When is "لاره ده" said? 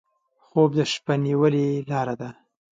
1.89-2.29